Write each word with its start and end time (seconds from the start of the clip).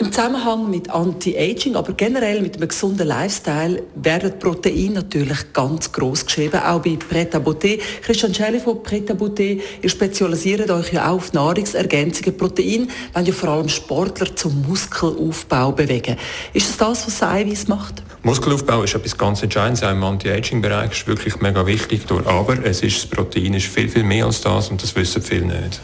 im 0.00 0.12
Zusammenhang 0.12 0.70
mit 0.70 0.88
Anti-Aging, 0.88 1.76
aber 1.76 1.92
generell 1.92 2.40
mit 2.40 2.56
einem 2.56 2.68
gesunden 2.68 3.06
Lifestyle 3.06 3.82
werden 3.96 4.38
Proteine 4.38 4.94
natürlich 4.94 5.52
ganz 5.52 5.92
groß 5.92 6.24
geschrieben, 6.24 6.60
auch 6.60 6.80
bei 6.80 6.96
Pret 6.96 7.34
à. 7.34 7.78
Christian 8.02 8.32
Schelle 8.32 8.60
von 8.60 8.82
Pret 8.82 9.10
à 9.10 9.40
ihr 9.82 9.88
spezialisiert 9.88 10.70
euch 10.70 10.94
ja 10.94 11.10
auch 11.10 11.16
auf 11.16 11.32
Nahrungsergänzungen. 11.34 12.36
Protein 12.36 12.88
wenn 13.12 13.26
ja 13.26 13.32
vor 13.32 13.50
allem 13.50 13.68
Sportler 13.68 14.34
zum 14.34 14.64
Muskelaufbau 14.66 15.72
bewegen. 15.72 16.16
Ist 16.54 16.68
das 16.68 16.76
das, 16.78 17.06
was 17.06 17.22
Eiweiß 17.22 17.68
macht? 17.68 18.02
Muskelaufbau 18.22 18.82
ist 18.84 18.94
etwas 18.94 19.18
ganz 19.18 19.42
Entscheidendes, 19.42 19.82
auch 19.82 19.90
im 19.90 20.02
Anti-Aging-Bereich 20.02 20.92
ist 20.92 21.06
wirklich 21.06 21.40
mega 21.40 21.66
wichtig. 21.66 22.02
Aber 22.24 22.56
es 22.64 22.82
ist, 22.82 22.96
das 22.96 23.06
Protein 23.06 23.52
ist 23.54 23.66
viel, 23.66 23.88
viel 23.88 24.04
mehr 24.04 24.24
als 24.24 24.40
das 24.40 24.70
und 24.70 24.82
das 24.82 24.96
wissen 24.96 25.20
viele 25.20 25.46
nicht. 25.46 25.80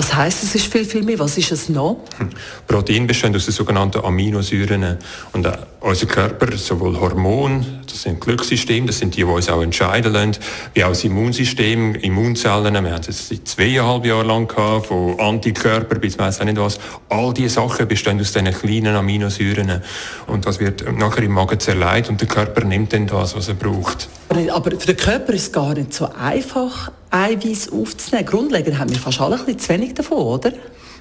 Was 0.00 0.14
heißt 0.14 0.44
es 0.44 0.54
ist 0.54 0.72
viel, 0.72 0.86
viel 0.86 1.02
mehr? 1.02 1.18
Was 1.18 1.36
ist 1.36 1.52
es 1.52 1.68
noch? 1.68 1.98
Hm. 2.16 2.30
Protein 2.66 3.06
besteht 3.06 3.36
aus 3.36 3.44
den 3.44 3.52
sogenannten 3.52 4.02
Aminosäuren. 4.02 4.96
Und 5.34 5.44
äh, 5.44 5.52
unser 5.80 6.06
Körper, 6.06 6.56
sowohl 6.56 6.98
Hormone, 6.98 7.82
das 7.86 8.00
sind 8.04 8.18
Glückssysteme, 8.18 8.86
das 8.86 9.00
sind 9.00 9.14
die, 9.14 9.18
die 9.18 9.24
uns 9.24 9.50
auch 9.50 9.60
entscheiden 9.60 10.14
lassen, 10.14 10.38
wie 10.72 10.84
auch 10.84 10.88
das 10.88 11.04
Immunsystem, 11.04 11.96
Immunzellen. 11.96 12.82
Wir 12.82 12.92
haben 12.94 13.02
es 13.06 13.28
seit 13.28 13.46
zweieinhalb 13.46 14.06
Jahren 14.06 14.26
lang 14.26 14.48
gehabt, 14.48 14.86
von 14.86 15.20
Antikörper 15.20 15.96
bis 15.96 16.18
weiss 16.18 16.40
auch 16.40 16.46
nicht 16.46 16.56
was. 16.56 16.80
All 17.10 17.34
diese 17.34 17.50
Sachen 17.50 17.86
bestehen 17.86 18.18
aus 18.20 18.32
diesen 18.32 18.54
kleinen 18.54 18.96
Aminosäuren. 18.96 19.82
Und 20.28 20.46
das 20.46 20.60
wird 20.60 20.90
nachher 20.96 21.24
im 21.24 21.32
Magen 21.32 21.60
zerleitet 21.60 22.08
und 22.08 22.22
der 22.22 22.28
Körper 22.28 22.64
nimmt 22.64 22.94
dann 22.94 23.06
das, 23.06 23.36
was 23.36 23.48
er 23.48 23.54
braucht. 23.54 24.08
Aber 24.30 24.70
für 24.70 24.86
den 24.86 24.96
Körper 24.96 25.32
ist 25.32 25.42
es 25.42 25.52
gar 25.52 25.74
nicht 25.74 25.92
so 25.92 26.08
einfach, 26.08 26.92
Eiweiß 27.10 27.72
aufzunehmen. 27.72 28.26
Grundlegend 28.26 28.78
haben 28.78 28.90
wir 28.90 28.98
fast 28.98 29.20
alle 29.20 29.34
ein 29.34 29.44
bisschen 29.44 29.58
zu 29.58 29.68
wenig 29.70 29.94
davon, 29.94 30.18
oder? 30.18 30.52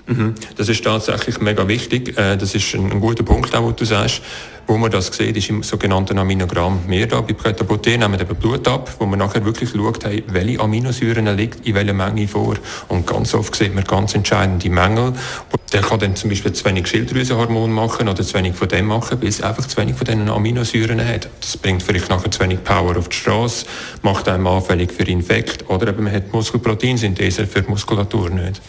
Mhm. 0.10 0.34
Das 0.58 0.68
ist 0.70 0.84
tatsächlich 0.84 1.40
mega 1.40 1.68
wichtig. 1.68 2.18
Äh, 2.18 2.36
das 2.36 2.56
ist 2.56 2.74
ein, 2.74 3.00
guter 3.00 3.24
Punkt, 3.24 3.56
auch, 3.56 3.68
was 3.68 3.76
du 3.76 3.86
sagst. 3.86 4.22
Wo 4.66 4.78
man 4.78 4.92
das 4.92 5.08
sieht, 5.08 5.36
ist 5.36 5.50
im 5.50 5.64
sogenannten 5.64 6.18
Aminogramm. 6.20 6.82
Wir 6.88 7.08
da 7.08 7.22
bei 7.22 7.34
Pretaboté 7.34 7.98
nehmen 7.98 8.20
eben 8.20 8.36
Blut 8.36 8.68
ab, 8.68 8.92
wo 9.00 9.06
man 9.06 9.18
nachher 9.18 9.44
wirklich 9.44 9.72
schaut, 9.72 10.06
hey, 10.06 10.24
welche 10.28 10.60
Aminosäuren 10.60 11.26
liegt 11.36 11.66
in 11.68 11.74
welcher 11.74 11.94
Menge 11.94 12.28
vor. 12.28 12.56
Und 12.88 13.08
ganz 13.08 13.34
oft 13.34 13.56
sieht 13.56 13.74
man 13.74 13.84
ganz 13.84 14.14
entscheidende 14.14 14.70
Mängel. 14.70 15.14
Der 15.74 15.82
kann 15.82 16.00
dann 16.00 16.16
zum 16.16 16.30
Beispiel 16.30 16.54
zu 16.54 16.66
wenig 16.66 16.88
Schilddrüsenhormon 16.88 17.72
machen 17.72 18.08
oder 18.08 18.24
zu 18.24 18.36
wenig 18.36 18.56
von 18.56 18.68
dem 18.68 18.88
machen, 18.88 19.20
weil 19.22 19.30
es 19.30 19.42
einfach 19.42 19.68
zu 19.68 19.78
wenig 19.78 19.96
von 19.96 20.06
diesen 20.06 20.30
Aminosäuren 20.30 21.04
hat. 21.04 21.30
Das 21.42 21.58
bringt 21.58 21.82
vielleicht 21.82 22.10
nachher 22.10 22.30
zu 22.30 22.40
wenig 22.40 22.64
Power 22.64 22.96
auf 22.98 23.10
die 23.10 23.16
Straße, 23.16 23.66
macht 24.04 24.28
einem 24.28 24.46
anfällig 24.46 24.92
für 24.92 25.04
Infekt 25.04 25.68
oder 25.68 25.88
eben 25.88 26.04
man 26.04 26.14
hat 26.14 26.32
Muskelproteinsynthese 26.32 27.48
für 27.48 27.64
die 27.64 27.70
Muskulatur 27.70 28.30
nicht. 28.30 28.62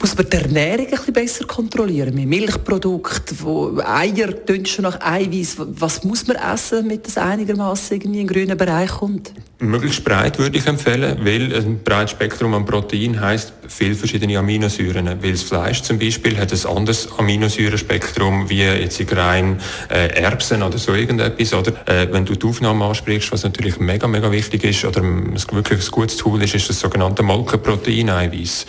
Muss 0.00 0.16
man 0.16 0.30
die 0.30 0.36
Ernährung 0.36 0.86
ein 0.86 0.90
bisschen 0.90 1.12
besser 1.12 1.44
kontrollieren? 1.44 2.14
Mit 2.14 2.28
Milchprodukten, 2.28 3.36
wo 3.40 3.80
Eier 3.84 4.32
schon 4.64 4.84
nach 4.84 5.00
Eiweiß. 5.00 5.56
Was 5.58 6.04
muss 6.04 6.24
man 6.28 6.36
essen, 6.36 6.82
damit 6.82 7.04
das 7.04 7.18
einigermaßen 7.18 8.00
in 8.00 8.12
den 8.12 8.28
grünen 8.28 8.56
Bereich 8.56 8.90
kommt? 8.90 9.32
Möglichst 9.58 10.04
breit 10.04 10.38
würde 10.38 10.56
ich 10.56 10.66
empfehlen, 10.68 11.18
weil 11.24 11.52
ein 11.52 11.82
breites 11.82 12.12
Spektrum 12.12 12.54
an 12.54 12.64
Protein 12.64 13.20
heißt 13.20 13.52
viele 13.66 13.96
verschiedene 13.96 14.38
Aminosäuren. 14.38 15.20
Weil 15.20 15.32
das 15.32 15.42
Fleisch 15.42 15.82
zum 15.82 15.98
Beispiel 15.98 16.38
hat 16.38 16.52
ein 16.52 16.76
anderes 16.76 17.08
Aminosäurenspektrum 17.18 18.48
wie 18.48 18.62
jetzt 18.62 19.00
in 19.00 19.08
rein 19.08 19.60
äh, 19.90 20.10
Erbsen 20.10 20.62
oder 20.62 20.78
so 20.78 20.94
irgendetwas. 20.94 21.52
Oder 21.54 21.72
äh, 21.88 22.06
wenn 22.12 22.24
du 22.24 22.36
die 22.36 22.46
Aufnahme 22.46 22.84
ansprichst, 22.84 23.32
was 23.32 23.42
natürlich 23.42 23.80
mega, 23.80 24.06
mega 24.06 24.30
wichtig 24.30 24.62
ist 24.62 24.84
oder 24.84 25.02
wirklich 25.02 25.80
ein 25.80 25.90
gutes 25.90 26.18
Tool 26.18 26.40
ist, 26.40 26.54
ist 26.54 26.68
das 26.68 26.78
sogenannte 26.78 27.24
Molkenprotein-Eiweiß. 27.24 28.64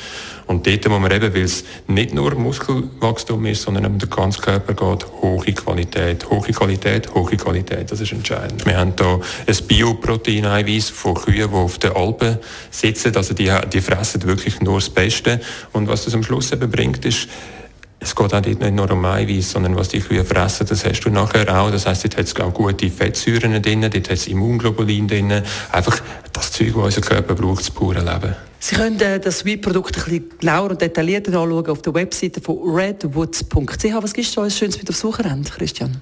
Und 0.49 0.65
dort 0.65 0.89
muss 0.89 0.99
man 0.99 1.11
eben, 1.11 1.31
weil 1.31 1.43
es 1.43 1.63
nicht 1.85 2.11
nur 2.11 2.33
Muskelwachstum 2.33 3.45
ist, 3.45 3.61
sondern 3.61 3.85
um 3.85 3.99
den 3.99 4.09
ganzen 4.09 4.41
Körper 4.41 4.73
geht, 4.73 5.05
hohe 5.21 5.53
Qualität, 5.53 6.27
hohe 6.27 6.41
Qualität, 6.41 7.13
hohe 7.13 7.37
Qualität, 7.37 7.91
das 7.91 8.01
ist 8.01 8.13
entscheidend. 8.13 8.65
Wir 8.65 8.75
haben 8.75 8.93
hier 8.97 9.21
ein 9.45 9.67
Bioprotein-Eiweiß 9.67 10.89
von 10.89 11.13
Kühen, 11.13 11.51
die 11.51 11.55
auf 11.55 11.77
den 11.77 11.91
Alpen 11.91 12.39
sitzen, 12.71 13.15
also 13.15 13.35
die, 13.35 13.51
die 13.71 13.79
fressen 13.79 14.23
wirklich 14.23 14.59
nur 14.59 14.79
das 14.79 14.89
Beste. 14.89 15.39
Und 15.71 15.87
was 15.87 16.05
das 16.05 16.15
am 16.15 16.23
Schluss 16.23 16.51
eben 16.51 16.71
bringt, 16.71 17.05
ist, 17.05 17.27
es 17.99 18.15
geht 18.15 18.33
auch 18.33 18.41
nicht 18.41 18.61
nur 18.61 18.91
um 18.91 19.05
Eiweiß, 19.05 19.51
sondern 19.51 19.75
was 19.75 19.89
die 19.89 19.99
Kühe 19.99 20.23
fressen, 20.23 20.65
das 20.67 20.85
hast 20.85 21.01
du 21.01 21.09
nachher 21.09 21.59
auch. 21.59 21.69
Das 21.69 21.85
heisst, 21.85 22.05
dort 22.05 22.17
hat 22.17 22.25
es 22.25 22.35
auch 22.37 22.53
gute 22.53 22.89
Fettsäuren 22.89 23.61
drin, 23.61 23.81
dort 23.81 23.95
hat 23.95 24.09
es 24.09 24.27
Immunglobulin 24.27 25.07
drin. 25.07 25.43
Einfach 25.71 26.01
das 26.31 26.51
Zeug, 26.51 26.73
das 26.75 26.83
unser 26.83 27.01
Körper 27.01 27.35
braucht, 27.35 27.59
das 27.59 27.71
pure 27.71 27.99
Leben. 27.99 28.35
Sie 28.59 28.75
können 28.75 28.99
äh, 28.99 29.19
das 29.19 29.39
Sweet-Produkt 29.39 29.97
ein 29.97 30.03
bisschen 30.03 30.39
genauer 30.39 30.71
und 30.71 30.81
detaillierter 30.81 31.39
anschauen 31.39 31.67
auf 31.67 31.81
der 31.81 31.93
Webseite 31.93 32.41
von 32.41 32.57
redwoods.ch. 32.57 33.83
Was 34.01 34.13
es 34.13 34.33
da 34.33 34.41
alles 34.41 34.57
Schönes 34.57 34.77
mit 34.77 34.89
auf 34.89 34.95
Sucherend, 34.95 35.51
Christian? 35.51 36.01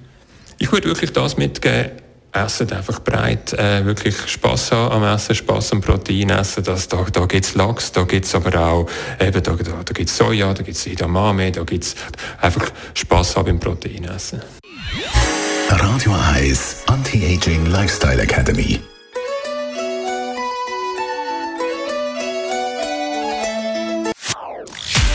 Ich 0.58 0.70
würde 0.72 0.88
wirklich 0.88 1.12
das 1.12 1.36
mitgeben, 1.36 1.90
essen 2.32 2.72
einfach 2.72 3.00
breit, 3.00 3.52
äh, 3.54 3.84
wirklich 3.84 4.16
Spass 4.26 4.70
haben 4.72 5.02
am 5.02 5.14
Essen, 5.14 5.34
Spass 5.34 5.72
am 5.72 5.80
Protein 5.80 6.30
essen. 6.30 6.62
Das, 6.62 6.88
da 6.88 7.04
da 7.10 7.26
gibt 7.26 7.44
es 7.44 7.54
Lachs, 7.54 7.92
da 7.92 8.04
gibt 8.04 8.26
es 8.26 8.34
aber 8.34 8.60
auch 8.60 8.88
eben, 9.20 9.42
da, 9.42 9.52
da, 9.52 9.72
da 9.84 9.92
gibt's 9.92 10.16
Soja, 10.16 10.52
da 10.52 10.62
gibt 10.62 10.76
es 10.76 10.86
Edamame, 10.86 11.50
da 11.52 11.62
gibt 11.62 11.84
es 11.84 11.96
einfach 12.40 12.70
Spass 12.94 13.36
haben 13.36 13.46
beim 13.46 13.60
Protein 13.60 14.04
essen. 14.04 14.40
Radio 15.70 16.14
1 16.34 16.84
Anti-Aging 16.86 17.66
Lifestyle 17.66 18.22
Academy. 18.22 18.80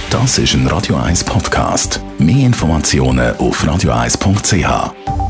Das 0.10 0.38
ist 0.38 0.54
ein 0.54 0.68
Radio 0.68 0.96
1 0.98 1.24
Podcast. 1.24 2.00
Mehr 2.20 2.46
Informationen 2.46 3.36
auf 3.38 3.64
radio1.ch. 3.64 5.23